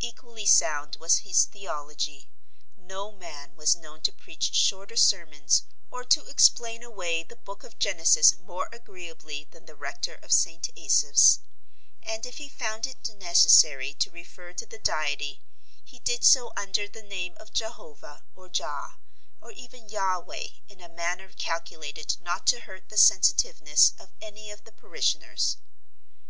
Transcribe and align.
Equally 0.00 0.46
sound 0.46 0.96
was 0.96 1.18
his 1.18 1.44
theology. 1.44 2.30
No 2.74 3.12
man 3.12 3.54
was 3.54 3.76
known 3.76 4.00
to 4.00 4.10
preach 4.14 4.54
shorter 4.54 4.96
sermons 4.96 5.64
or 5.90 6.04
to 6.04 6.24
explain 6.24 6.82
away 6.82 7.22
the 7.22 7.36
book 7.36 7.64
of 7.64 7.78
Genesis 7.78 8.34
more 8.38 8.70
agreeably 8.72 9.44
than 9.50 9.66
the 9.66 9.74
rector 9.76 10.14
of 10.22 10.32
St. 10.32 10.70
Asaph's; 10.74 11.40
and 12.02 12.24
if 12.24 12.38
he 12.38 12.48
found 12.48 12.86
it 12.86 13.10
necessary 13.10 13.92
to 13.92 14.10
refer 14.10 14.54
to 14.54 14.64
the 14.64 14.78
Deity 14.78 15.42
he 15.84 15.98
did 15.98 16.24
so 16.24 16.50
under 16.56 16.88
the 16.88 17.02
name 17.02 17.34
of 17.38 17.52
Jehovah 17.52 18.22
or 18.34 18.48
Jah, 18.48 18.96
or 19.38 19.52
even 19.52 19.90
Yaweh 19.90 20.60
in 20.68 20.80
a 20.80 20.88
manner 20.88 21.28
calculated 21.32 22.16
not 22.22 22.46
to 22.46 22.60
hurt 22.60 22.88
the 22.88 22.96
sensitiveness 22.96 23.92
of 23.98 24.14
any 24.22 24.50
of 24.50 24.64
the 24.64 24.72
parishioners. 24.72 25.58